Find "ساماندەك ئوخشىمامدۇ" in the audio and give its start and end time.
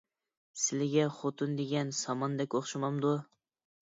2.01-3.13